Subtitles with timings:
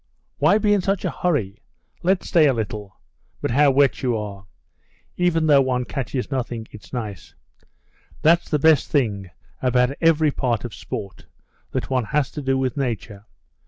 [0.39, 1.61] "Why be in such a hurry?
[2.01, 2.99] Let's stay a little.
[3.39, 4.47] But how wet you are!
[5.15, 7.35] Even though one catches nothing, it's nice.
[8.23, 9.29] That's the best thing
[9.61, 11.27] about every part of sport,
[11.69, 13.27] that one has to do with nature.